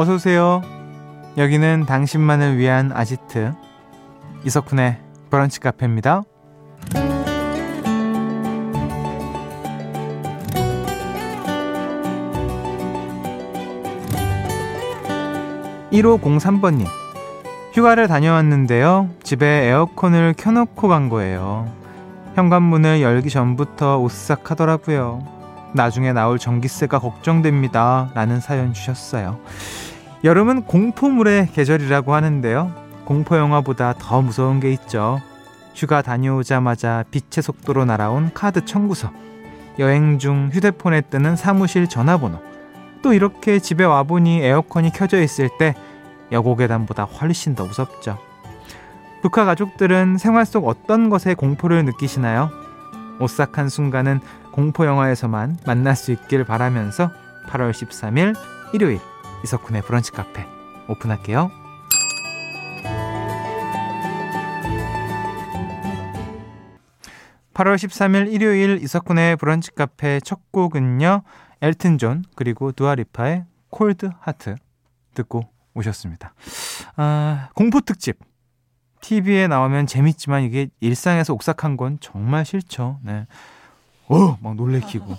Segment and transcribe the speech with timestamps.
[0.00, 0.62] 어서 오세요.
[1.36, 3.52] 여기는 당신만을 위한 아지트
[4.44, 4.96] 이석훈의
[5.28, 6.22] 브런치 카페입니다.
[15.90, 16.86] 1503번님.
[17.72, 19.10] 휴가를 다녀왔는데요.
[19.24, 21.68] 집에 에어컨을 켜놓고 간 거예요.
[22.36, 25.26] 현관문을 열기 전부터 오싹 하더라고요.
[25.74, 28.12] 나중에 나올 전기세가 걱정됩니다.
[28.14, 29.40] 라는 사연 주셨어요.
[30.24, 32.72] 여름은 공포물의 계절이라고 하는데요.
[33.04, 35.20] 공포 영화보다 더 무서운 게 있죠.
[35.74, 39.12] 휴가 다녀오자마자 빛의 속도로 날아온 카드 청구서.
[39.78, 42.40] 여행 중 휴대폰에 뜨는 사무실 전화번호.
[43.00, 45.74] 또 이렇게 집에 와보니 에어컨이 켜져 있을 때
[46.32, 48.18] 여고 계단보다 훨씬 더 무섭죠.
[49.22, 52.50] 북한 가족들은 생활 속 어떤 것에 공포를 느끼시나요?
[53.20, 54.18] 오싹한 순간은
[54.50, 57.10] 공포 영화에서만 만날 수 있길 바라면서
[57.48, 58.34] 8월 13일
[58.72, 58.98] 일요일
[59.44, 60.46] 이석훈의 브런치 카페
[60.88, 61.50] 오픈할게요.
[67.54, 71.22] 8월 13일 일요일 이석훈의 브런치 카페 첫 곡은요.
[71.60, 74.54] 엘튼 존 그리고 두아 리파의 Cold Heart
[75.14, 76.34] 듣고 오셨습니다.
[76.96, 78.18] 아, 공포 특집.
[79.00, 82.98] TV에 나오면 재밌지만 이게 일상에서 옥삭한 건 정말 싫죠.
[83.02, 83.26] 네.
[84.08, 85.14] 어, 막 놀래키고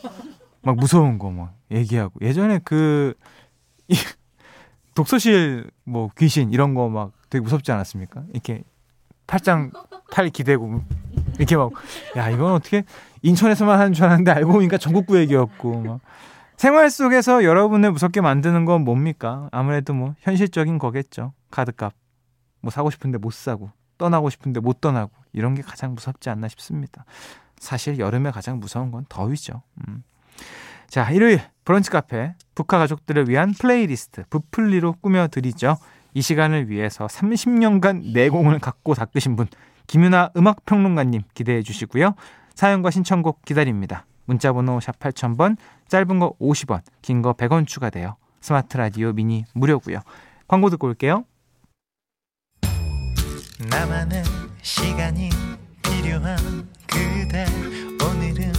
[0.62, 3.39] 막 무서운 거 막 얘기하고 예전에 그 이,
[4.96, 8.24] 독서실 뭐 귀신 이런 거 막 되게 무섭지 않았습니까?
[8.34, 8.64] 이렇게
[9.28, 9.72] 팔짱
[10.12, 10.82] 팔 기대고
[11.38, 11.72] 이렇게 막
[12.18, 12.84] 야 이건 어떻게
[13.22, 16.00] 인천에서만 하는 줄 알았는데 알고 보니까 전국구 얘기였고 막
[16.58, 19.48] 생활 속에서 여러분을 무섭게 만드는 건 뭡니까?
[19.52, 21.32] 아무래도 뭐 현실적인 거겠죠.
[21.52, 21.94] 카드값.
[22.60, 27.06] 뭐 사고 싶은데 못 사고, 떠나고 싶은데 못 떠나고, 이런 게 가장 무섭지 않나 싶습니다.
[27.60, 29.62] 사실 여름에 가장 무서운 건 더위죠.
[29.88, 30.04] 음.
[30.90, 31.40] 자, 일요일
[31.70, 35.78] 브런치 카페 브카 가족들을 위한 플레이리스트 부플리로 꾸며드리죠.
[36.16, 39.46] 이 시간을 위해서 30년간 내공을 갈고 닦으신 분
[39.86, 42.16] 김윤하 음악평론가님 기대해 주시고요.
[42.56, 44.08] 사연과 신청곡 기다립니다.
[44.26, 48.16] 문자번호 샵 8000번, 짧은 거 50원, 긴 거 100원 추가돼요.
[48.42, 50.00] 스마트 라디오 미니 무료고요.
[50.48, 51.24] 광고 듣고 올게요.
[53.70, 54.24] 나만의
[54.64, 55.30] 시간이
[55.84, 56.36] 필요한
[56.88, 57.46] 그대
[58.04, 58.59] 오늘은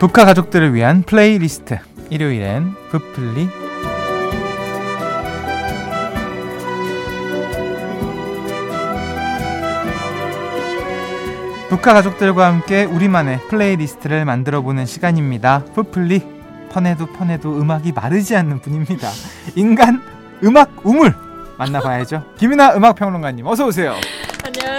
[0.00, 1.78] 북카 가족들을 위한 플레이리스트
[2.08, 3.50] 일요일엔 브플리
[11.68, 15.64] 브카 가족들과 함께 우리만의 playlist를 만들어 보는 시간입니다.
[15.74, 16.22] 브플리
[16.72, 19.06] 퍼내도 퍼내도 음악이 마르지 않는 분입니다.
[19.54, 20.02] 인간
[20.42, 21.14] 음악 우물
[21.58, 22.24] 만나봐야죠.
[22.38, 23.94] 김윤하 음악 평론가님 어서 오세요.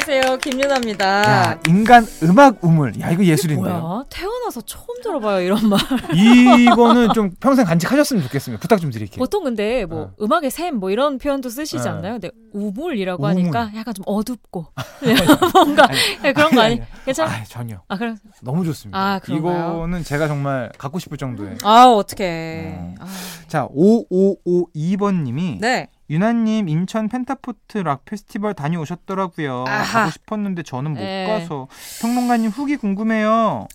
[0.03, 0.37] 안녕하세요.
[0.37, 1.05] 김윤하입니다.
[1.05, 2.99] 야, 인간 음악 우물.
[3.01, 3.79] 야, 이거 예술인데요.
[3.79, 4.03] 뭐야?
[4.09, 5.79] 태어나서 처음 들어봐요, 이런 말.
[6.15, 8.59] 이거는 좀 평생 간직하셨으면 좋겠습니다.
[8.61, 9.19] 부탁 좀 드릴게요.
[9.19, 10.11] 보통 근데 뭐 어.
[10.19, 11.89] 음악의 샘 뭐 이런 표현도 쓰시지 네.
[11.89, 12.13] 않나요?
[12.13, 13.29] 근데 우물이라고 우물.
[13.43, 14.65] 하니까 약간 좀 어둡고
[15.53, 15.87] 뭔가
[16.23, 16.81] 아니, 그런 거 아니?
[17.05, 17.29] 괜찮아?
[17.31, 17.77] 아, 전혀.
[17.87, 18.15] 아, 그래.
[18.41, 18.97] 너무 좋습니다.
[18.97, 21.57] 아, 이거는 제가 정말 갖고 싶을 정도의.
[21.63, 22.73] 아, 어떡해.
[22.75, 22.95] 어.
[23.01, 23.05] 아.
[23.47, 25.89] 자, 5552번 님이 네.
[26.11, 29.63] 유나님 인천 펜타포트 락 페스티벌 다녀오셨더라고요.
[29.67, 29.99] 아하.
[29.99, 31.25] 가고 싶었는데 저는 못 네.
[31.25, 31.67] 가서
[32.01, 33.67] 평론가님 후기 궁금해요.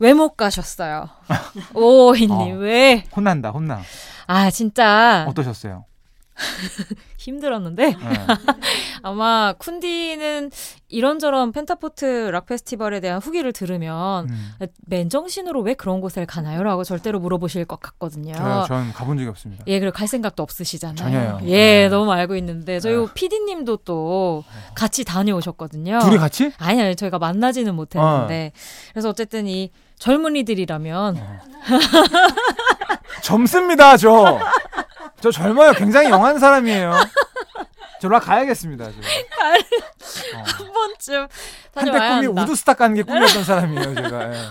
[0.00, 1.08] 왜 못 가셨어요?
[1.72, 3.04] 오이님 어, 왜?
[3.16, 3.80] 혼난다 혼나.
[4.26, 5.84] 아 진짜 어떠셨어요?
[7.24, 7.96] 힘들었는데 네.
[9.02, 10.50] 아마 쿤디는
[10.88, 14.52] 이런저런 펜타포트 락 페스티벌에 대한 후기를 들으면 음.
[14.86, 18.34] 맨정신으로 왜 그런 곳을 가나요?라고 절대로 물어보실 것 같거든요.
[18.66, 19.64] 저는 가본 적이 없습니다.
[19.66, 20.96] 예, 그리고 갈 생각도 없으시잖아요.
[20.96, 21.40] 전혀요.
[21.44, 21.88] 예, 네.
[21.88, 23.06] 너무 알고 있는데 저희 네.
[23.12, 24.44] PD님도 또
[24.74, 25.98] 같이 다녀오셨거든요.
[26.00, 26.52] 둘이 같이?
[26.58, 28.58] 아니 아니 저희가 만나지는 못했는데 어.
[28.92, 31.40] 그래서 어쨌든 이 젊은이들이라면 어.
[33.22, 34.38] 젊습니다 저.
[35.24, 35.72] 저 젊어요.
[35.72, 36.92] 굉장히 young한 사람이에요.
[38.02, 38.84] 저라 가야겠습니다.
[38.84, 38.90] 어.
[40.44, 41.28] 한 번쯤
[41.74, 44.34] 한때 꿈이 우드스탁 가는 게 꿈이었던 사람이에요, 제가.
[44.34, 44.42] 예.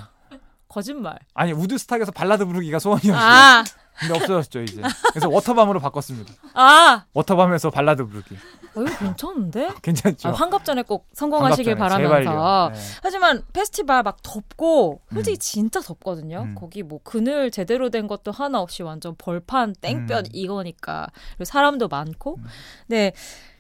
[0.68, 1.20] 거짓말.
[1.36, 3.22] 아니 우드스탁에서 발라드 부르기가 소원이었어요.
[3.24, 3.64] 아.
[4.00, 4.82] 근데 없어졌죠 이제.
[5.12, 6.34] 그래서 워터밤으로 바꿨습니다.
[6.54, 8.36] 아 워터밤에서 발라드 부르기.
[8.76, 9.72] 어, 이거 괜찮은데?
[9.82, 10.30] 괜찮죠.
[10.30, 12.72] 아, 환갑전에 꼭 성공하시길 환갑전에, 바라면서.
[12.74, 12.80] 네.
[13.04, 15.40] 하지만 페스티벌 막 덥고 솔직히 음.
[15.40, 16.42] 진짜 덥거든요.
[16.42, 16.56] 음.
[16.56, 20.24] 거기 뭐 그늘 제대로 된 것도 하나 없이 완전 벌판 땡볕 음.
[20.34, 22.38] 이거니까 그리고 사람도 많고.
[22.38, 22.46] 음.
[22.88, 23.14] 네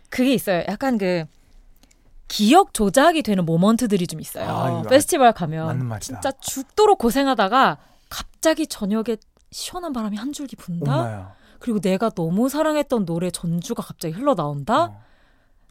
[0.09, 0.63] 그게 있어요.
[0.67, 1.25] 약간 그
[2.27, 4.49] 기억 조작이 되는 모먼트들이 좀 있어요.
[4.49, 7.77] 아, 페스티벌 가면 진짜 죽도록 고생하다가
[8.09, 9.17] 갑자기 저녁에
[9.53, 10.99] 시원한 바람이 한 줄기 분다.
[10.99, 11.31] 엄마야.
[11.59, 14.83] 그리고 내가 너무 사랑했던 노래 전주가 갑자기 흘러나온다.
[14.85, 15.01] 어.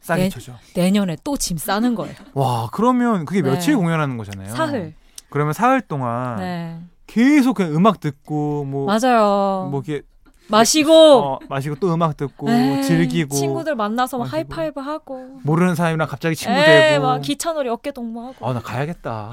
[0.01, 0.55] 싸게 쳐죠.
[0.75, 2.15] 내년에 또 짐 싸는 거예요.
[2.33, 3.77] 와, 그러면 그게 며칠 네.
[3.79, 4.49] 공연하는 거잖아요.
[4.53, 4.93] 사흘.
[5.29, 6.79] 그러면 사흘 동안 네.
[7.07, 9.69] 계속 그냥 음악 듣고 뭐 맞아요.
[9.71, 10.01] 뭐 이게
[10.49, 16.07] 마시고 어, 마시고 또 음악 듣고 에이, 즐기고 친구들 만나서 막 하이파이브 하고 모르는 사람이랑
[16.07, 19.31] 갑자기 친구 에이, 되고 막 기차놀이 어깨 동무하고 아 나 가야겠다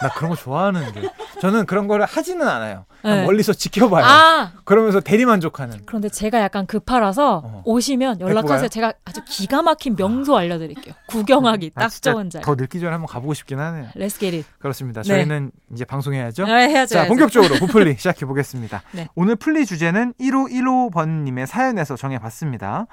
[0.00, 1.02] 나 그런 거 좋아하는데
[1.40, 2.84] 저는 그런 거를 하지는 않아요.
[3.04, 3.24] 네.
[3.24, 4.04] 멀리서 지켜봐요.
[4.04, 4.52] 아!
[4.64, 5.80] 그러면서 대리만족하는.
[5.86, 7.62] 그런데 제가 약간 급하라서 어.
[7.64, 8.68] 오시면 연락하세요.
[8.68, 10.94] 제가 아주 기가 막힌 명소 알려드릴게요.
[11.06, 13.88] 구경하기 아, 딱 좋은 자리 더 늙기 전에 한번 가보고 싶긴 하네요.
[13.96, 14.44] Let's get it.
[14.58, 15.02] 그렇습니다.
[15.02, 15.08] 네.
[15.08, 16.44] 저희는 이제 방송해야죠.
[16.46, 18.82] 네, 해야죠 자 본격적으로 부플리 시작해 보겠습니다.
[18.92, 19.08] 네.
[19.14, 22.86] 오늘 플리 주제는 1호 1515번님의 사연에서 정해봤습니다.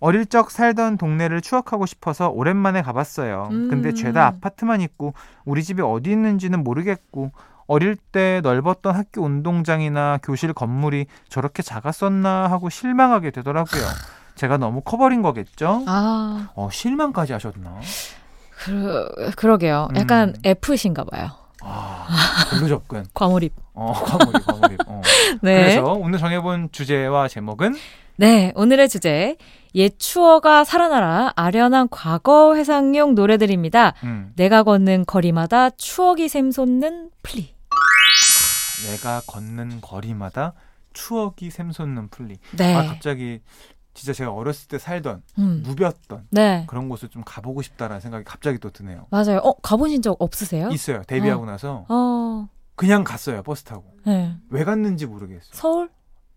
[0.00, 3.48] 어릴 적 살던 동네를 추억하고 싶어서 오랜만에 가봤어요.
[3.50, 3.68] 음.
[3.68, 5.14] 근데 죄다 아파트만 있고
[5.44, 7.32] 우리 집이 어디 있는지는 모르겠고
[7.66, 13.82] 어릴 때 넓었던 학교 운동장이나 교실 건물이 저렇게 작았었나 하고 실망하게 되더라고요.
[14.36, 15.84] 제가 너무 커버린 거겠죠?
[15.86, 16.48] 아.
[16.54, 17.80] 어, 실망까지 하셨나?
[18.58, 19.88] 그, 그러게요.
[19.96, 20.34] 약간 음.
[20.44, 21.28] F신가 봐요.
[21.60, 22.06] 아,
[22.50, 23.04] 글로 접근.
[23.14, 23.52] 과몰입.
[23.74, 24.78] 어, 과몰입, 과몰입.
[24.86, 25.02] 어.
[25.42, 25.62] 네.
[25.62, 27.74] 그래서 오늘 정해본 주제와 제목은
[28.20, 29.36] 네, 오늘의 주제
[29.76, 33.94] 옛 추억아 살아나라 아련한 과거 회상용 노래들입니다.
[34.02, 34.32] 음.
[34.34, 37.54] 내가 걷는 거리마다 추억이 샘솟는 플리.
[38.88, 40.54] 내가 걷는 거리마다
[40.94, 42.38] 추억이 샘솟는 플리.
[42.56, 42.74] 네.
[42.74, 43.40] 아 갑자기
[43.94, 45.62] 진짜 제가 어렸을 때 살던 음.
[45.64, 46.64] 누비던 네.
[46.66, 49.06] 그런 곳을 좀 가보고 싶다라는 생각이 갑자기 또 드네요.
[49.10, 49.38] 맞아요.
[49.44, 50.70] 어 가보신 적 없으세요?
[50.70, 51.04] 있어요.
[51.06, 51.46] 데뷔하고 어.
[51.46, 52.48] 나서 어.
[52.74, 53.84] 그냥 갔어요 버스 타고.
[54.04, 54.34] 네.
[54.50, 55.50] 왜 갔는지 모르겠어요.
[55.52, 55.88] 서울?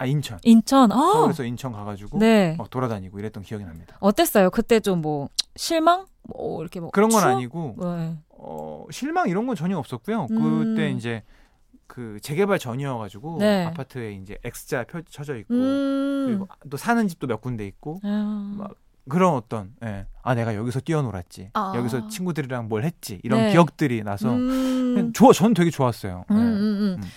[0.01, 0.39] 아 인천.
[0.43, 0.91] 인천.
[0.91, 0.95] 아.
[0.95, 2.55] 서울에서 인천 가가지고 네.
[2.57, 3.97] 막 돌아다니고 이랬던 기억이 납니다.
[3.99, 4.49] 어땠어요?
[4.49, 6.05] 그때 좀 뭐 실망?
[6.23, 7.31] 뭐 이렇게 뭐 그런 건 추억?
[7.35, 8.17] 아니고 네.
[8.29, 10.27] 어 실망 이런 건 전혀 없었고요.
[10.31, 10.75] 음.
[10.75, 11.23] 그때 이제
[11.87, 13.65] 그 재개발 전이어가지고 네.
[13.65, 16.25] 아파트에 이제 X자 펴쳐져 있고 음.
[16.27, 18.53] 그리고 또 사는 집도 몇 군데 있고 아.
[18.57, 18.71] 막
[19.11, 20.05] 그런 어떤 예.
[20.23, 21.73] 아 내가 여기서 뛰어놀았지 아.
[21.75, 23.51] 여기서 친구들이랑 뭘 했지 이런 네.
[23.51, 25.11] 기억들이 나서 음.
[25.13, 26.25] 좋아 저는 되게 좋았어요.
[26.31, 26.41] 음, 네.
[26.41, 27.09] 음,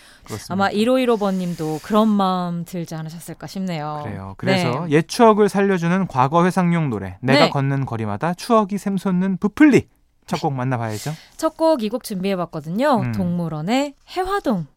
[0.49, 4.01] 아마 1515번님도 그런 마음 들지 않으셨을까 싶네요.
[4.05, 4.35] 그래요.
[4.39, 4.91] 그래서 네.
[4.97, 7.51] 옛 추억을 살려주는 과거 회상용 노래 내가 네.
[7.51, 9.89] 걷는 거리마다 추억이 샘솟는 부플리
[10.27, 11.13] 첫 곡 만나봐야죠.
[11.37, 13.01] 첫 곡 이 곡 준비해봤거든요.
[13.03, 13.13] 음.
[13.13, 14.75] 동물원의 해화동입니다.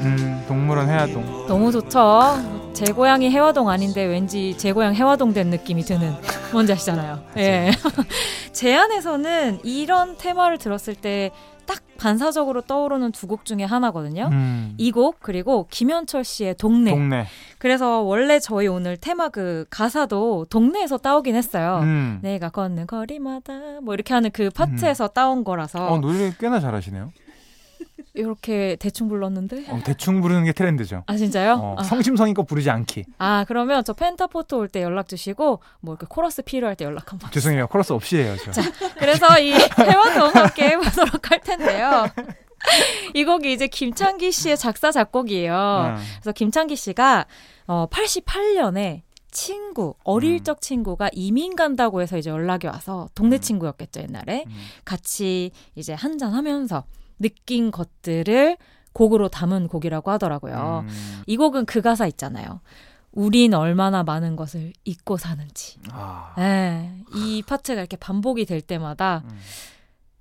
[0.00, 0.16] 음.
[0.18, 1.46] 음, 동물원 해화동.
[1.48, 2.38] 너무 좋죠.
[2.72, 6.12] 제 고향이 해화동 아닌데 왠지 제 고향 해화동 된 느낌이 드는
[6.52, 7.20] 뭔지 아시잖아요.
[7.38, 7.70] 예.
[8.52, 11.30] 제 안에서는 이런 테마를 들었을 때
[11.66, 14.28] 딱 반사적으로 떠오르는 두 곡 중에 하나거든요.
[14.30, 14.74] 음.
[14.78, 16.92] 이곡 그리고 김현철 씨의 동네.
[16.92, 17.26] 동네.
[17.58, 21.80] 그래서 원래 저희 오늘 테마 그 가사도 동네에서 따오긴 했어요.
[21.82, 22.20] 음.
[22.22, 25.08] 내가 걷는 거리마다 뭐 이렇게 하는 그 파트에서 음.
[25.12, 25.88] 따온 거라서.
[25.88, 27.10] 어 노래 꽤나 잘하시네요.
[28.16, 29.66] 이렇게 대충 불렀는데?
[29.68, 31.04] 어, 대충 부르는 게 트렌드죠.
[31.06, 31.54] 아 진짜요?
[31.62, 31.82] 어, 아.
[31.84, 33.04] 성심성의껏 부르지 않기.
[33.18, 37.30] 아 그러면 저 펜타포트 올 때 연락 주시고 뭐 이렇게 코러스 필요할 때 연락 한번.
[37.30, 38.50] 죄송해요, 코러스 없이 해요 저.
[38.50, 38.62] 자,
[38.98, 42.06] 그래서 이 혜화동 함께 해보도록 할 텐데요.
[43.14, 45.94] 이 곡이 이제 김창기 씨의 작사 작곡이에요.
[45.96, 46.02] 음.
[46.16, 47.26] 그래서 김창기 씨가
[47.68, 50.44] 어 88년에 친구 어릴 음.
[50.44, 53.40] 적 친구가 이민 간다고 해서 이제 연락이 와서 동네 음.
[53.40, 54.52] 친구였겠죠 옛날에 음.
[54.84, 56.84] 같이 이제 한잔 하면서
[57.18, 58.56] 느낀 것들을
[58.92, 60.84] 곡으로 담은 곡이라고 하더라고요.
[60.88, 61.22] 음.
[61.26, 62.60] 이 곡은 그 가사 있잖아요.
[63.12, 65.78] 우린 얼마나 많은 것을 잊고 사는지.
[65.90, 66.34] 아.
[66.36, 69.38] 네, 이 파트가 이렇게 반복이 될 때마다 음.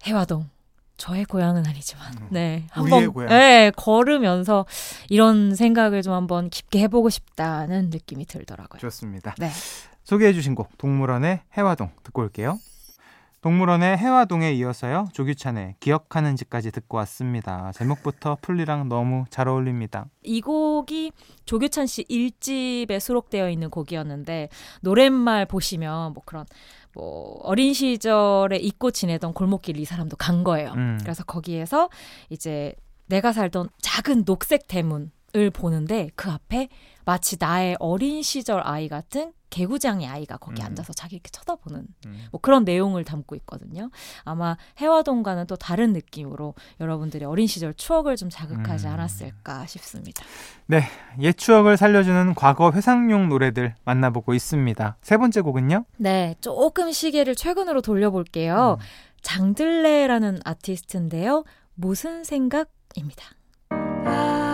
[0.06, 0.50] 해화동
[0.98, 2.28] 저의 고향은 아니지만 음.
[2.32, 4.66] 네 한번 네, 걸으면서
[5.10, 8.80] 이런 생각을 좀 한번 깊게 해보고 싶다는 느낌이 들더라고요.
[8.80, 9.36] 좋습니다.
[9.40, 9.50] 네.
[10.06, 12.60] 소개해주신 곡 동물원의 해화동 듣고 올게요.
[13.46, 15.10] 동물원의 해화동에 이어서요.
[15.14, 17.72] 조규찬의 기억하는 집까지 듣고 왔습니다.
[17.75, 20.08] 제목부터 풀리랑 너무 잘 어울립니다.
[20.24, 21.12] 이 곡이
[21.46, 24.50] 조규찬 씨 1집에 수록되어 있는 곡이었는데
[24.82, 26.48] 노랫말 보시면 뭐 그런
[26.96, 30.72] 뭐 어린 시절에 잊고 지내던 골목길 이 사람도 간 거예요.
[30.72, 30.98] 음.
[31.04, 31.90] 그래서 거기에서
[32.32, 32.74] 이제
[33.06, 36.70] 내가 살던 작은 녹색 대문 을 보는데 그 앞에
[37.04, 40.68] 마치 나의 어린 시절 아이 같은 개구장의 아이가 거기 음.
[40.68, 42.27] 앉아서 자기 이렇게 쳐다보는 음.
[42.32, 43.89] 뭐 그런 내용을 담고 있거든요.
[44.24, 48.94] 아마 해화동과는 또 다른 느낌으로 여러분들의 어린 시절 추억을 좀 자극하지 음.
[48.94, 50.24] 않았을까 싶습니다.
[50.68, 50.84] 네,
[51.22, 54.98] 옛 추억을 살려주는 과거 회상용 노래들 만나보고 있습니다.
[55.01, 55.86] 세 번째 곡은요?
[55.98, 58.77] 네, 조금 시계를 최근으로 돌려볼게요.
[58.80, 58.86] 음.
[59.22, 61.44] 장들레라는 아티스트인데요.
[61.75, 63.36] 무슨 생각입니다.
[63.70, 64.45] 목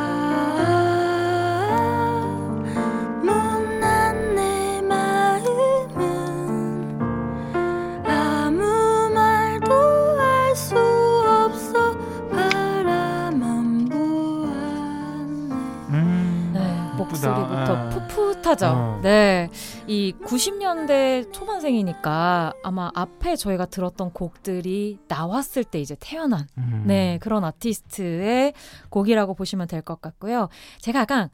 [18.61, 18.67] 풋풋하죠.
[18.67, 18.99] 어.
[19.01, 19.49] 네.
[19.87, 26.83] 이 90년대 초반생이니까 아마 앞에 저희가 들었던 곡들이 나왔을 때 이제 태어난 음.
[26.85, 28.53] 네, 그런 아티스트의
[28.89, 30.47] 곡이라고 보시면 될 것 같고요.
[30.79, 31.29] 제가 약간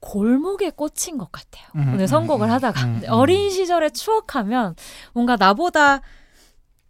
[0.00, 1.66] 골목에 꽂힌 것 같아요.
[1.76, 4.74] 음, 오늘 선곡을 음, 하다가 음, 음, 어린 시절에 추억하면
[5.12, 6.00] 뭔가 나보다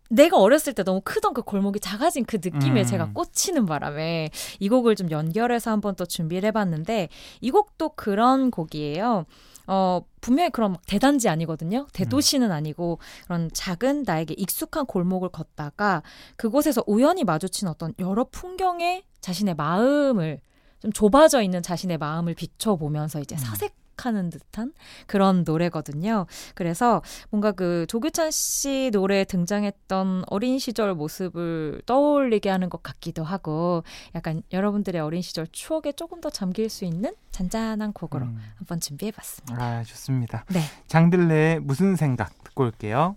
[0.09, 2.87] 내가 어렸을 때 너무 크던 그 골목이 작아진 그 느낌에 음.
[2.87, 7.09] 제가 꽂히는 바람에 이 곡을 좀 연결해서 한번 또 준비를 해봤는데
[7.41, 9.25] 이 곡도 그런 곡이에요.
[9.69, 11.87] 어, 분명히 그런 대단지 아니거든요.
[11.93, 16.03] 대도시는 아니고 그런 작은 나에게 익숙한 골목을 걷다가
[16.37, 20.41] 그곳에서 우연히 마주친 어떤 여러 풍경에 자신의 마음을
[20.81, 23.39] 좀 좁아져 있는 자신의 마음을 비춰보면서 이제 음.
[23.39, 24.73] 사색 하는 듯한
[25.07, 26.27] 그런 노래거든요.
[26.55, 33.85] 그래서 뭔가 그 조규찬 씨 노래에 등장했던 어린 시절 모습을 떠올리게 하는 것 같기도 하고
[34.15, 38.39] 약간 여러분들의 어린 시절 추억에 조금 더 잠길 수 있는 잔잔한 곡으로 음.
[38.57, 39.63] 한번 준비해 봤습니다.
[39.63, 40.45] 아, 좋습니다.
[40.49, 40.61] 네.
[40.89, 43.17] 장들레의 무슨 생각 듣고 올게요.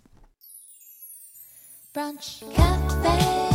[1.94, 3.49] 브런치 카페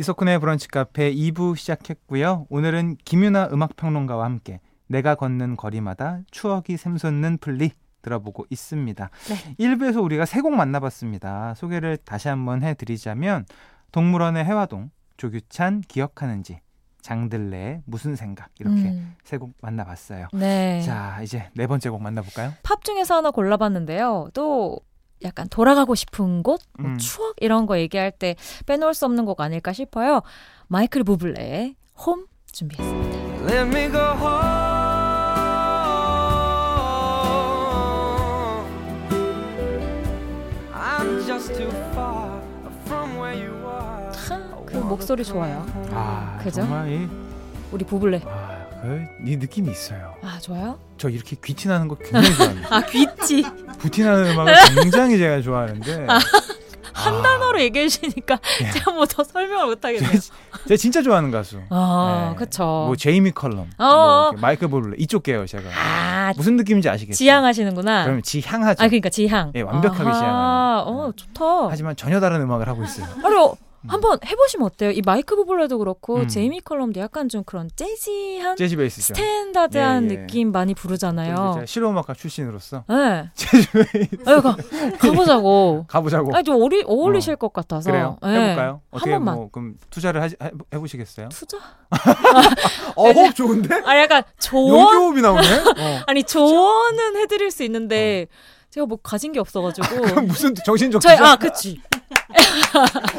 [0.00, 2.46] 이석훈의 브런치 카페 2부 시작했고요.
[2.48, 9.10] 오늘은 김유나 음악평론가와 함께 내가 걷는 거리마다 추억이 샘솟는 플리 들어보고 있습니다.
[9.28, 9.54] 네.
[9.58, 11.52] 1부에서 우리가 세 곡 만나봤습니다.
[11.54, 13.44] 소개를 다시 한번 해드리자면
[13.92, 16.60] 동물원의 해화동, 조규찬 기억하는지,
[17.02, 19.14] 장들레의 무슨 생각 이렇게 음.
[19.24, 20.28] 세곡 만나봤어요.
[20.32, 20.80] 네.
[20.80, 22.54] 자 이제 네 번째 곡 만나볼까요?
[22.62, 24.30] 팝 중에서 하나 골라봤는데요.
[24.32, 24.80] 또
[25.22, 26.98] 약간 돌아가고 싶은 곳, 뭐 음.
[26.98, 28.36] 추억 이런 거 얘기할 때
[28.66, 30.22] 빼놓을 수 없는 곡 아닐까 싶어요.
[30.68, 33.18] 마이클 부블레의 홈 준비했습니다.
[33.46, 34.80] Let me go home.
[44.66, 45.66] 그 목소리 좋아요.
[45.90, 46.62] 아, 그죠?
[46.62, 47.08] 정말 이,
[47.72, 48.22] 우리 부블레.
[48.24, 48.49] 아, 그,
[49.26, 50.14] 이 느낌이 있어요.
[50.22, 50.78] 아 좋아요?
[50.96, 52.68] 저 이렇게 귀티나는 거 굉장히 좋아합니다.
[52.76, 53.42] 아 귀티.
[53.78, 56.06] 부티나는 음악을 굉장히 제가 좋아하는데.
[56.08, 56.18] 아,
[56.92, 57.22] 한 아.
[57.22, 58.70] 단어로 얘기해 주시니까 예.
[58.72, 60.10] 제가 뭐 더 설명을 못 하겠네요.
[60.66, 61.60] 제가 진짜 좋아하는 가수.
[61.70, 62.36] 아, 네.
[62.36, 62.64] 그쵸.
[62.88, 64.30] 뭐 제이미 컬럼, 어.
[64.32, 65.64] 뭐 마이클 부블레 이쪽 계열 제가.
[65.74, 67.16] 아, 무슨 느낌인지 아시겠죠?
[67.16, 68.02] 지향하시는구나.
[68.04, 68.82] 그러면 지향하죠.
[68.84, 69.52] 아, 그러니까 지향.
[69.54, 70.82] 예, 완벽하게 지향하는.
[70.86, 71.68] 어, 좋다.
[71.70, 73.06] 하지만 전혀 다른 음악을 하고 있어요.
[73.24, 73.54] 아니, 음.
[73.88, 74.90] 한번 해보시면 어때요?
[74.90, 76.28] 이 마이클 부블레도 그렇고 음.
[76.28, 79.14] 제이미 컬럼도 약간 좀 그런 jazzy한 재즈 베이스죠.
[79.14, 80.18] 스탠다드한 예, 예.
[80.20, 81.64] 느낌 많이 부르잖아요.
[81.66, 83.30] 실용음악가 출신으로서 네.
[83.34, 84.56] 재즈 베이스 아, 가,
[84.98, 85.86] 가보자고.
[85.88, 86.34] 가보자고.
[86.34, 87.36] 아니, 좀 어리, 어울리실 어.
[87.36, 87.90] 것 같아서.
[87.90, 88.18] 그래요?
[88.22, 88.28] 네.
[88.28, 88.82] 해볼까요?
[88.90, 89.34] 어떻게 한 번만.
[89.36, 91.30] 뭐 그럼 투자를 하지, 해, 해보시겠어요?
[91.30, 91.56] 투자?
[92.96, 93.74] 어, 호흡 좋은데?
[93.84, 94.78] 아니 약간 조언.
[94.78, 95.40] 연기호흡이 나오네.
[95.40, 96.00] 어.
[96.06, 98.26] 아니 조언은 해드릴 수 있는데.
[98.30, 98.59] 어.
[98.70, 100.22] 제가 뭐 가진 게 없어가지고.
[100.22, 101.80] 무슨 정신적 저희, 아, 그치.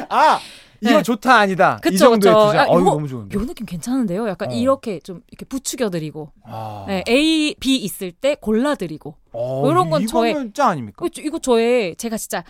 [0.08, 0.40] 아
[0.80, 1.02] 이거 네.
[1.02, 1.78] 좋다 아니다.
[1.80, 2.46] 그쵸, 이 정도의 그쵸.
[2.46, 2.62] 투자.
[2.62, 3.38] 아, 어, 이거 너무 좋은데.
[3.38, 4.28] 요 느낌 괜찮은데요.
[4.28, 4.54] 약간 어.
[4.54, 6.84] 이렇게 좀 이렇게 부추겨 드리고 아.
[6.88, 11.04] 네, A, B 있을 때 골라 드리고 어, 이런 건 저의 짜 아닙니까?
[11.18, 12.42] 이거, 저의 제가 진짜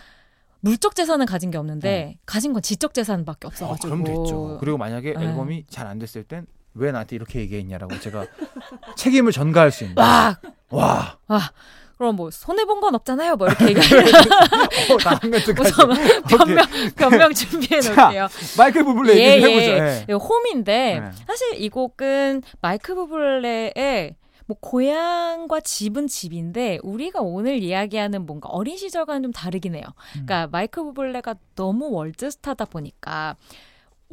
[0.61, 2.17] 물적 재산은 가진 게 없는데 네.
[2.25, 3.87] 가진 건 지적 재산밖에 없어 가지고.
[3.87, 4.57] 아, 그럼 됐죠.
[4.59, 5.25] 그리고 만약에 네.
[5.25, 8.25] 앨범이 잘 안 됐을 땐 왜 나한테 이렇게 얘기했냐라고 제가
[8.95, 9.95] 책임을 전가할 수 있는.
[10.01, 11.39] 와, 와, 와.
[12.03, 13.37] 그럼 뭐 손해 본 건 없잖아요.
[13.37, 14.07] 뭐 이렇게 얘기하면
[14.91, 14.97] 어,
[16.27, 16.65] 변명
[16.97, 18.27] 변명 준비해 놓을게요.
[18.57, 19.71] 마이클 부블레 예, 얘기 해보죠.
[19.71, 20.05] 예.
[20.09, 20.13] 예.
[20.13, 21.11] Home인데 네.
[21.25, 29.23] 사실 이 곡은 마이클 부블레의 뭐 고향과 집은 집인데 우리가 오늘 이야기하는 뭔가 어린 시절과는
[29.23, 29.83] 좀 다르긴 해요.
[30.17, 30.25] 음.
[30.25, 33.37] 그러니까 마이클 부블레가 너무 월드스타다 보니까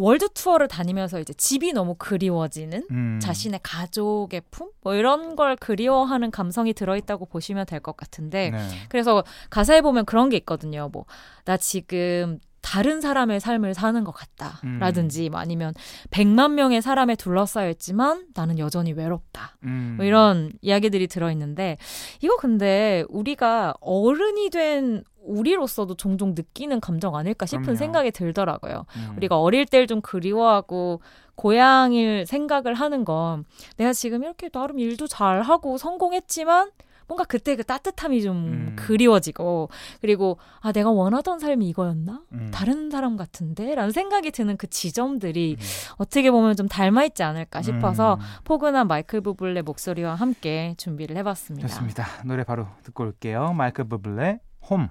[0.00, 3.18] 월드 투어를 다니면서 이제 집이 너무 그리워지는 음.
[3.22, 4.70] 자신의 가족의 품?
[4.82, 8.58] 뭐 이런 걸 그리워하는 감성이 들어있다고 보시면 될 것 같은데 네.
[8.88, 10.88] 그래서 가사에 보면 그런 게 있거든요.
[10.90, 11.04] 뭐
[11.44, 12.38] 나 지금
[12.70, 14.60] 다른 사람의 삶을 사는 것 같다.
[14.62, 14.78] 음.
[14.78, 15.74] 라든지 뭐 아니면
[16.10, 19.56] 100만 명의 사람에 둘러싸여 있지만 나는 여전히 외롭다.
[19.64, 19.94] 음.
[19.96, 21.78] 뭐 이런 이야기들이 들어있는데
[22.20, 27.76] 이거 근데 우리가 어른이 된 우리로서도 종종 느끼는 감정 아닐까 싶은 그럼요.
[27.76, 28.86] 생각이 들더라고요.
[28.94, 29.14] 음.
[29.16, 31.02] 우리가 어릴 때를 좀 그리워하고
[31.34, 33.44] 고향일 생각을 하는 건
[33.78, 36.70] 내가 지금 이렇게 나름 일도 잘하고 성공했지만
[37.10, 38.76] 뭔가 그때 그 따뜻함이 좀 음.
[38.76, 39.68] 그리워지고
[40.00, 42.22] 그리고 아 내가 원하던 삶이 이거였나?
[42.30, 42.50] 음.
[42.54, 43.74] 다른 사람 같은데?
[43.74, 45.64] 라는 생각이 드는 그 지점들이 음.
[45.96, 48.20] 어떻게 보면 좀 닮아 있지 않을까 싶어서 음.
[48.44, 51.66] 포근한 마이클 부블레 목소리와 함께 준비를 해봤습니다.
[51.66, 52.06] 좋습니다.
[52.24, 53.54] 노래 바로 듣고 올게요.
[53.54, 54.38] 마이클 부블레
[54.70, 54.88] 홈.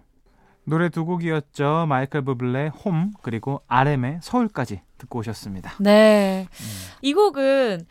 [0.65, 1.85] 노래 두 곡이었죠.
[1.87, 5.71] 마이클 부블레 홈 그리고 RM의 서울까지 듣고 오셨습니다.
[5.79, 6.47] 네.
[6.51, 6.65] 음.
[7.01, 7.85] 이 곡은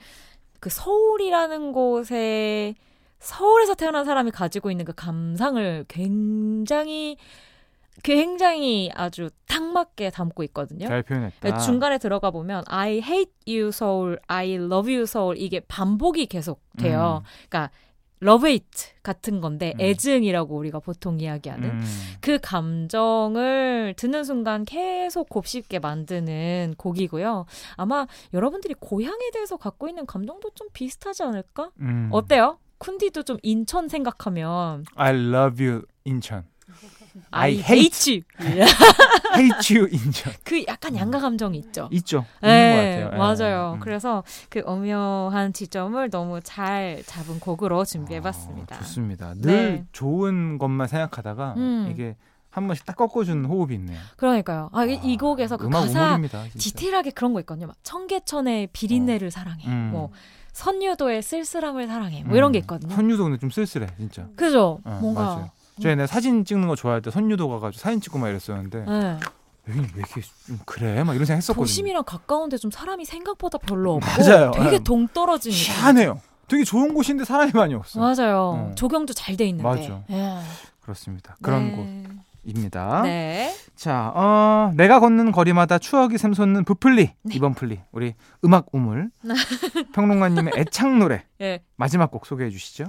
[0.60, 2.74] 그 서울이라는 곳에
[3.18, 7.16] 서울에서 태어난 사람이 가지고 있는 그 감상을 굉장히
[8.02, 10.86] 굉장히 아주 딱 맞게 담고 있거든요.
[10.86, 11.58] 잘 표현했다.
[11.58, 17.22] 중간에 들어가 보면 I hate you 서울, I love you 서울 이게 반복이 계속 돼요.
[17.48, 17.70] 그러니까
[18.22, 19.80] love it 같은 건데 음.
[19.80, 21.80] 애증이라고 우리가 보통 이야기하는 음.
[22.20, 27.46] 그 감정을 듣는 순간 계속 곱씹게 만드는 곡이고요.
[27.76, 31.70] 아마 여러분들이 고향에 대해서 갖고 있는 감정도 좀 비슷하지 않을까?
[31.80, 32.08] 음.
[32.12, 32.58] 어때요?
[32.78, 36.44] 쿤디도 좀 인천 생각하면 I love you 인천.
[37.30, 38.22] I, I hate you.
[39.36, 40.32] hate you 인천.
[40.44, 41.88] 그 약간 양가 감정이 있죠.
[41.90, 42.24] 있죠.
[42.42, 43.18] 네, 있는 것 같아요.
[43.18, 43.72] 맞아요.
[43.74, 43.80] 음.
[43.80, 48.76] 그래서 그 오묘한 지점을 너무 잘 잡은 곡으로 준비해봤습니다.
[48.76, 49.34] 아, 좋습니다.
[49.34, 49.84] 늘 네.
[49.92, 51.88] 좋은 것만 생각하다가 음.
[51.90, 52.16] 이게
[52.50, 53.98] 한 번씩 딱 꺾어주는 호흡이 있네요.
[54.16, 54.70] 그러니까요.
[54.72, 56.44] 아, 이, 아, 이 곡에서 그 음악 가사 우물입니다.
[56.58, 57.66] 디테일하게 그런 거 있거든요.
[57.66, 59.66] 막 청계천의 비린내를 사랑해.
[59.66, 59.90] 음.
[59.92, 60.10] 뭐
[60.58, 62.24] 선유도의 쓸쓸함을 사랑해.
[62.24, 62.62] 뭐 이런 게 음.
[62.62, 62.92] 있거든요.
[62.94, 64.26] 선유도 근데 좀 쓸쓸해 진짜.
[64.34, 64.80] 그죠?
[64.84, 65.50] 어, 뭔가 맞아요.
[65.80, 69.18] 저 옛날에 사진 찍는 거 좋아할 때 선유도 가가지고 사진 찍고 막 이랬었는데 네.
[69.68, 71.04] 여기 왜 이렇게 좀 그래?
[71.04, 71.62] 막 이런 생각 했었거든요.
[71.64, 74.50] 도심이랑 가까운데 좀 사람이 생각보다 별로 없고 맞아요.
[74.50, 74.78] 되게 네.
[74.80, 75.52] 동떨어진.
[75.52, 76.20] 희한해요.
[76.48, 78.00] 되게 좋은 곳인데 사람이 많이 없어.
[78.00, 78.70] 맞아요.
[78.70, 78.72] 어.
[78.74, 79.62] 조경도 잘 돼 있는데.
[79.62, 80.02] 맞아.
[80.10, 80.38] 예.
[80.80, 81.36] 그렇습니다.
[81.40, 81.76] 그런 네.
[81.76, 83.02] 곳 입니다.
[83.02, 83.54] 네.
[83.74, 87.34] 자, 어, 내가 걷는 거리마다 추억이 샘솟는 브플리 네.
[87.34, 89.10] 이번 플리 우리 음악 우물
[89.94, 91.62] 평론가님의 애창 노래 예.
[91.76, 92.86] 마지막 곡 소개해 주시죠.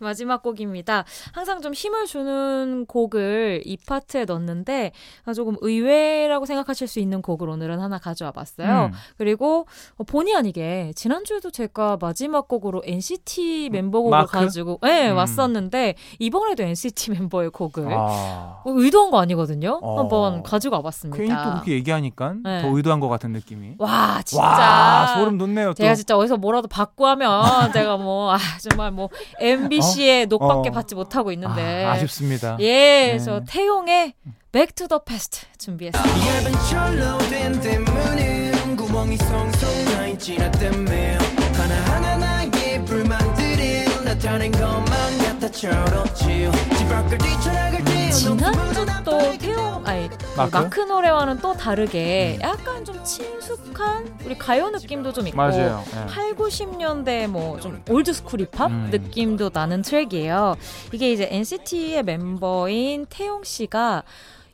[0.00, 1.04] 마지막 곡입니다.
[1.32, 4.92] 항상 좀 힘을 주는 곡을 이 파트에 넣었는데
[5.24, 8.86] 아, 조금 의외라고 생각하실 수 있는 곡을 오늘은 하나 가져와 봤어요.
[8.86, 8.92] 음.
[9.18, 14.32] 그리고 어, 본의 아니게 지난주에도 제가 마지막 곡으로 NCT 멤버 곡을 마크?
[14.32, 15.16] 가지고 네, 음.
[15.16, 19.78] 왔었는데 이번에도 NCT 멤버의 곡을 아, 어, 의도한 거 아니거든요.
[19.82, 19.98] 어.
[19.98, 21.16] 한번 가지고 와봤습니다.
[21.16, 22.62] 괜히 또 그렇게 얘기하니까 네.
[22.62, 23.74] 더 의도한 것 같은 느낌이.
[23.78, 25.68] 와 진짜 와, 소름 돋네요.
[25.68, 25.74] 또.
[25.74, 27.30] 제가 진짜 어디서 뭐라도 받고 하면
[27.72, 29.08] 제가 뭐 아, 정말 뭐
[29.64, 30.72] MBC의 녹밖에 어.
[30.72, 32.56] 받지 못하고 있는데 아, 아쉽습니다.
[32.60, 33.18] 예, 네.
[33.18, 34.14] 저 태용의
[34.52, 36.10] Back to the Past 준비했습니다.
[44.22, 50.56] 나타낸 것만 같아 철없지 집 밖을 뛰쳐나갈 때 지난주 또 태용 아니 그 마크?
[50.58, 50.80] 마크?
[50.80, 55.82] 노래와는 또 다르게 약간 좀 친숙한 우리 가요 느낌도 좀 있고 맞아요.
[55.94, 56.06] 예.
[56.06, 58.88] 8, 90년대 뭐 좀 old school 힙합 음.
[58.92, 60.54] 느낌도 나는 트랙이에요.
[60.92, 64.02] 이게 이제 NCT의 멤버인 태용 씨가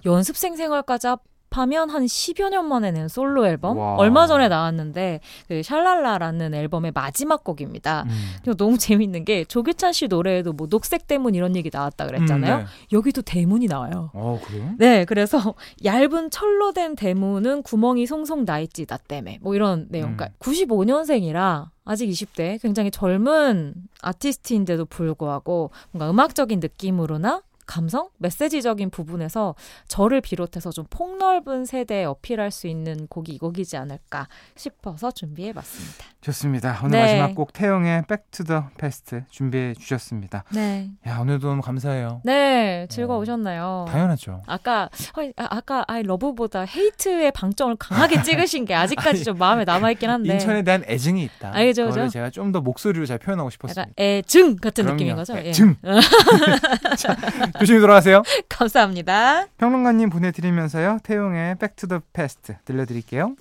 [0.05, 1.09] 연습생 생활까지
[1.57, 3.95] 합하면 한 10여 년 만에 낸 솔로 앨범 와.
[3.97, 8.05] 얼마 전에 나왔는데 그 샬랄라라는 앨범의 마지막 곡입니다.
[8.07, 8.11] 음.
[8.43, 12.55] 그리고 너무 재밌는 게 조규찬 씨 노래에도 뭐 녹색 대문 이런 얘기 나왔다 그랬잖아요.
[12.57, 12.67] 음, 네.
[12.93, 14.11] 여기도 대문이 나와요.
[14.13, 14.75] 어, 그래요?
[14.79, 20.11] 네, 그래서 얇은 철로 된 대문은 구멍이 송송 나 있지 나 때문에 뭐 이런 내용.
[20.11, 20.17] 음.
[20.17, 29.55] 그러니까 95년생이라 아직 20대 굉장히 젊은 아티스트인데도 불구하고 뭔가 음악적인 느낌으로나 감성, 메시지적인 부분에서
[29.89, 36.05] 저를 비롯해서 좀 폭넓은 세대에 어필할 수 있는 곡이 이 곡이지 않을까 싶어서 준비해 봤습니다.
[36.23, 36.79] 좋습니다.
[36.83, 37.01] 오늘 네.
[37.03, 40.45] 마지막 곡 태영의 Back to the Past 준비해 주셨습니다.
[40.53, 42.23] 네, 야, 오늘도 너무 감사해요.
[42.25, 43.85] 네 즐거우셨나요?
[43.89, 44.43] 당연하죠.
[44.47, 49.91] 아까 어, 아, 아까 아이 러브보다 헤이트의 방점을 강하게 찍으신 게 아직까지 좀 마음에 남아
[49.93, 51.51] 있긴 한데 인천에 대한 애증이 있다.
[51.55, 52.09] 아, 그죠, 그죠.
[52.09, 53.81] 제가 좀 더 목소리로 잘 표현하고 싶었습니다.
[53.83, 54.95] 약간 애증 같은 그럼요.
[54.97, 55.37] 느낌인 거죠?
[55.37, 55.49] 예.
[55.49, 55.75] 애증.
[56.97, 57.17] 자,
[57.61, 58.23] 조심히 돌아가세요.
[58.49, 59.47] 감사합니다.
[59.59, 60.99] 평론가님 보내드리면서요.
[61.03, 63.35] 태용의 Back to the Past 들려드릴게요.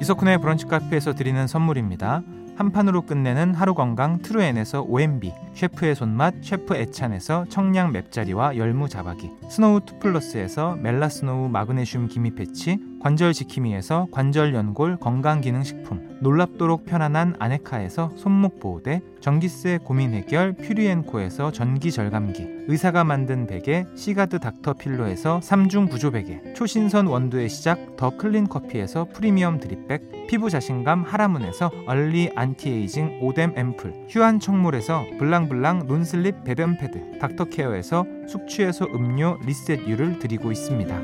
[0.00, 2.22] 이석훈의 브런치 카페에서 드리는 선물입니다.
[2.56, 9.28] 한 판으로 끝내는 하루 건강 트루엔에서 OMB, 셰프의 손맛 셰프 애찬에서 청량 맵자리와 열무 자박이
[9.50, 18.60] 스노우 투플러스에서 멜라스노우 마그네슘 기미 패치 관절 지킴이에서 관절 연골 건강기능식품 놀랍도록 편안한 아네카에서 손목
[18.60, 26.54] 보호대 전기세 고민 해결 퓨리엔코에서 전기 절감기 의사가 만든 베개 시가드 닥터필로에서 3중 구조 베개
[26.54, 34.06] 초신선 원두의 시작 더 클린 커피에서 프리미엄 드립백 피부 자신감 하라문에서 early anti-aging 오뎀 앰플
[34.08, 40.98] 휴안 청물에서 블랑 블랑 논슬립 배변 패드 닥터케어에서 숙취해소 음료 리셋유를 드리고 있습니다.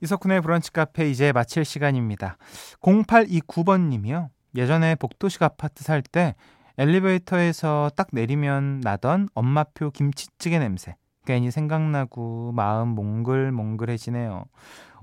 [0.00, 2.36] 이석훈의 브런치 카페 이제 마칠 시간입니다.
[2.80, 4.30] 0829번 님이요.
[4.54, 6.34] 예전에 복도식 아파트 살 때
[6.78, 10.94] 엘리베이터에서 딱 내리면 나던 엄마표 김치찌개 냄새.
[11.26, 14.44] 괜히 생각나고 마음 몽글몽글해지네요.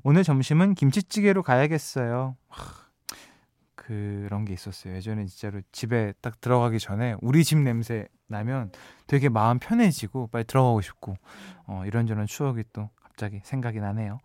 [0.03, 2.35] 오늘 점심은 김치찌개로 가야겠어요.
[3.85, 4.95] 그런 게 있었어요.
[4.95, 8.71] 예전에 진짜로 집에 딱 들어가기 전에 우리 집 냄새 나면
[9.05, 11.15] 되게 마음 편해지고 빨리 들어가고 싶고
[11.67, 14.19] 어, 이런저런 추억이 또 갑자기 생각이 나네요.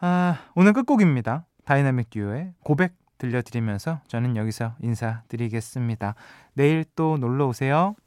[0.00, 1.44] 아, 오늘 끝곡입니다.
[1.64, 6.14] 다이나믹 듀오의 고백 들려드리면서 저는 여기서 인사드리겠습니다.
[6.54, 7.94] 내일 또 놀러 오세요.